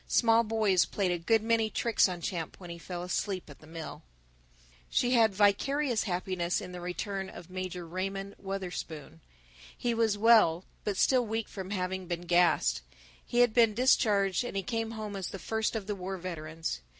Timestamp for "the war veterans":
15.85-16.79